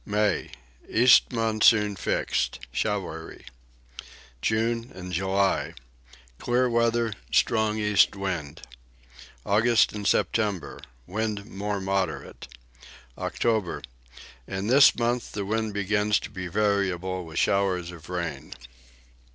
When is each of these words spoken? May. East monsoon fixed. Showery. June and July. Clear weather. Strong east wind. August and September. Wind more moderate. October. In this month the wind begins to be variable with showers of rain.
May. 0.03 0.49
East 0.89 1.31
monsoon 1.31 1.95
fixed. 1.95 2.59
Showery. 2.71 3.45
June 4.41 4.91
and 4.95 5.13
July. 5.13 5.75
Clear 6.39 6.67
weather. 6.71 7.13
Strong 7.31 7.77
east 7.77 8.15
wind. 8.15 8.63
August 9.45 9.93
and 9.93 10.07
September. 10.07 10.79
Wind 11.05 11.45
more 11.45 11.79
moderate. 11.79 12.47
October. 13.15 13.83
In 14.47 14.65
this 14.65 14.97
month 14.97 15.33
the 15.33 15.45
wind 15.45 15.71
begins 15.75 16.17
to 16.21 16.31
be 16.31 16.47
variable 16.47 17.23
with 17.23 17.37
showers 17.37 17.91
of 17.91 18.09
rain. 18.09 18.55